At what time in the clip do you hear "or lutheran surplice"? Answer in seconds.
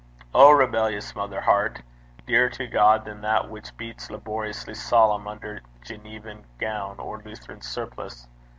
6.97-8.27